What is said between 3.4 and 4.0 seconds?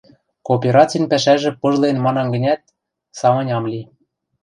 ам ли.